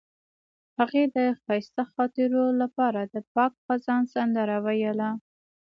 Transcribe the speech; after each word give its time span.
هغې 0.79 1.03
د 1.15 1.17
ښایسته 1.41 1.83
خاطرو 1.93 2.45
لپاره 2.61 3.01
د 3.13 3.15
پاک 3.33 3.53
خزان 3.65 4.03
سندره 4.13 4.57
ویله. 4.65 5.09